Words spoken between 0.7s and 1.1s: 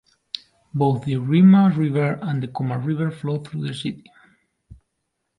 Both